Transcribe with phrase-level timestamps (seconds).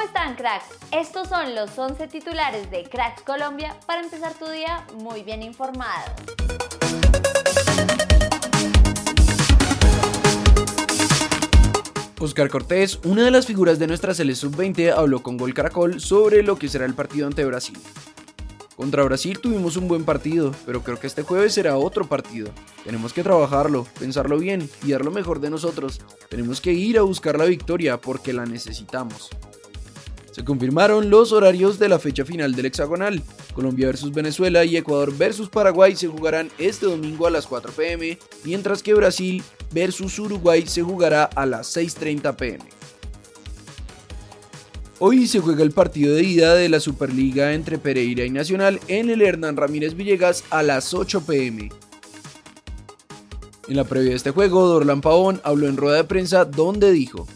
[0.00, 0.64] ¿Cómo están cracks?
[0.92, 6.14] Estos son los 11 titulares de Cracks Colombia para empezar tu día muy bien informado.
[12.18, 16.42] Oscar Cortés, una de las figuras de nuestra Sele Sub-20, habló con Gol Caracol sobre
[16.42, 17.76] lo que será el partido ante Brasil.
[18.76, 22.50] Contra Brasil tuvimos un buen partido, pero creo que este jueves será otro partido.
[22.84, 26.00] Tenemos que trabajarlo, pensarlo bien y dar lo mejor de nosotros.
[26.30, 29.28] Tenemos que ir a buscar la victoria porque la necesitamos.
[30.32, 33.22] Se confirmaron los horarios de la fecha final del hexagonal.
[33.52, 38.18] Colombia versus Venezuela y Ecuador versus Paraguay se jugarán este domingo a las 4 pm,
[38.44, 42.64] mientras que Brasil versus Uruguay se jugará a las 6.30 pm.
[45.00, 49.10] Hoy se juega el partido de ida de la Superliga entre Pereira y Nacional en
[49.10, 51.70] el Hernán Ramírez Villegas a las 8 pm.
[53.66, 57.26] En la previa de este juego, Dorlan Pavón habló en rueda de prensa donde dijo,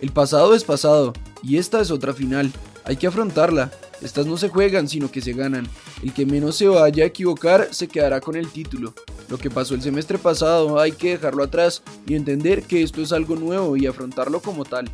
[0.00, 2.52] El pasado es pasado y esta es otra final,
[2.84, 5.68] hay que afrontarla, estas no se juegan sino que se ganan,
[6.02, 8.94] el que menos se vaya a equivocar se quedará con el título,
[9.28, 13.12] lo que pasó el semestre pasado hay que dejarlo atrás y entender que esto es
[13.12, 14.90] algo nuevo y afrontarlo como tal.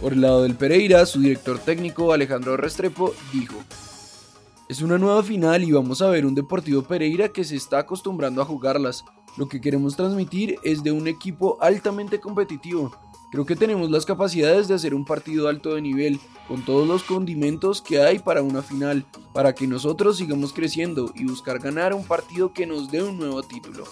[0.00, 3.56] Por el lado del Pereira, su director técnico Alejandro Restrepo dijo,
[4.68, 8.40] es una nueva final y vamos a ver un Deportivo Pereira que se está acostumbrando
[8.40, 9.04] a jugarlas.
[9.36, 12.92] Lo que queremos transmitir es de un equipo altamente competitivo.
[13.30, 17.02] Creo que tenemos las capacidades de hacer un partido alto de nivel, con todos los
[17.02, 22.04] condimentos que hay para una final, para que nosotros sigamos creciendo y buscar ganar un
[22.04, 23.84] partido que nos dé un nuevo título.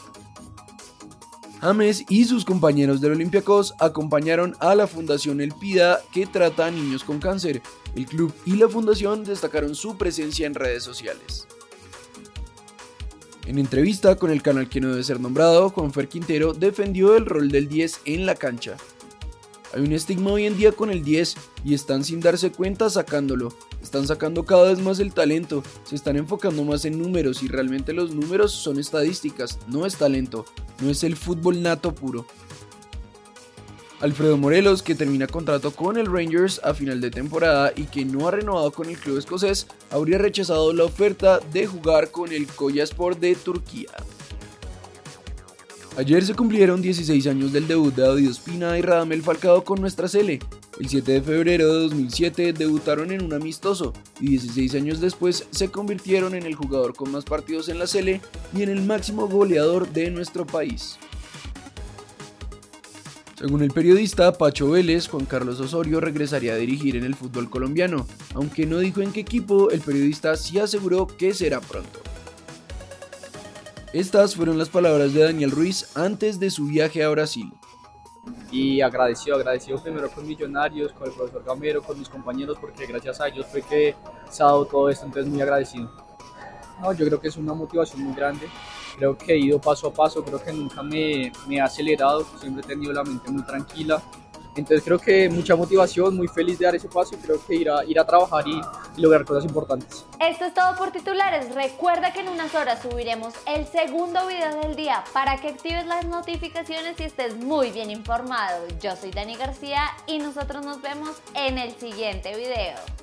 [1.62, 6.70] James y sus compañeros del Olympiacos acompañaron a la Fundación El Pida que trata a
[6.70, 7.62] niños con cáncer.
[7.94, 11.46] El club y la fundación destacaron su presencia en redes sociales.
[13.50, 17.26] En entrevista con el canal que no debe ser nombrado, Juan Fer Quintero defendió el
[17.26, 18.76] rol del 10 en la cancha.
[19.74, 21.34] Hay un estigma hoy en día con el 10
[21.64, 23.52] y están sin darse cuenta sacándolo.
[23.82, 27.92] Están sacando cada vez más el talento, se están enfocando más en números y realmente
[27.92, 30.44] los números son estadísticas, no es talento,
[30.80, 32.26] no es el fútbol nato puro.
[34.00, 38.26] Alfredo Morelos, que termina contrato con el Rangers a final de temporada y que no
[38.26, 42.46] ha renovado con el club escocés, habría rechazado la oferta de jugar con el
[42.76, 43.90] Sport de Turquía.
[45.98, 50.08] Ayer se cumplieron 16 años del debut de David Ospina y Radamel Falcao con nuestra
[50.08, 50.38] Sele.
[50.78, 55.70] El 7 de febrero de 2007 debutaron en un amistoso y 16 años después se
[55.70, 58.22] convirtieron en el jugador con más partidos en la Sele
[58.56, 60.96] y en el máximo goleador de nuestro país.
[63.40, 68.06] Según el periodista Pacho Vélez, Juan Carlos Osorio regresaría a dirigir en el fútbol colombiano,
[68.34, 72.00] aunque no dijo en qué equipo, el periodista sí aseguró que será pronto.
[73.94, 77.50] Estas fueron las palabras de Daniel Ruiz antes de su viaje a Brasil.
[78.52, 83.22] Y agradecido, agradecido primero con Millonarios, con el profesor Gamero, con mis compañeros, porque gracias
[83.22, 83.96] a ellos fue que
[84.30, 85.90] se ha dado todo esto, entonces muy agradecido.
[86.82, 88.46] No, yo creo que es una motivación muy grande.
[88.96, 92.62] Creo que he ido paso a paso, creo que nunca me, me he acelerado, siempre
[92.62, 94.02] he tenido la mente muy tranquila,
[94.56, 97.70] entonces creo que mucha motivación, muy feliz de dar ese paso y creo que ir
[97.70, 98.60] a, ir a trabajar y,
[98.96, 100.04] y, lograr cosas importantes.
[100.18, 101.54] Esto es todo por titulares.
[101.54, 106.04] Recuerda que en unas horas subiremos el segundo video del día para que actives las
[106.06, 108.66] notificaciones y estés muy bien informado.
[108.82, 112.99] Yo soy Dani García y nosotros nos vemos en el siguiente video.